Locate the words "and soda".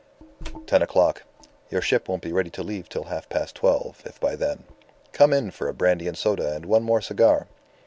6.07-6.55